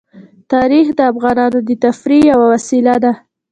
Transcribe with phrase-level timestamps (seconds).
[0.53, 3.13] تاریخ د افغانانو د تفریح یوه وسیله ده.